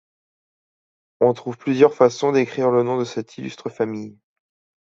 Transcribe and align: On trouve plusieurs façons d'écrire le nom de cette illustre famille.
On 1.19 1.31
trouve 1.35 1.59
plusieurs 1.59 1.93
façons 1.93 2.31
d'écrire 2.31 2.71
le 2.71 2.81
nom 2.81 2.97
de 2.97 3.03
cette 3.05 3.37
illustre 3.37 3.69
famille. 3.69 4.17